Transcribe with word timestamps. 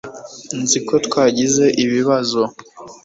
nzi 0.61 0.79
ko 0.87 0.95
twagize 1.05 1.63
ibibazo 1.83 2.41